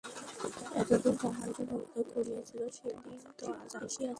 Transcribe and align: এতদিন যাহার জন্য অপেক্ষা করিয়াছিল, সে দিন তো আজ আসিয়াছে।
এতদিন 0.79 1.15
যাহার 1.21 1.49
জন্য 1.57 1.71
অপেক্ষা 1.77 2.13
করিয়াছিল, 2.15 2.61
সে 2.77 2.87
দিন 3.03 3.19
তো 3.39 3.45
আজ 3.53 3.71
আসিয়াছে। 3.77 4.03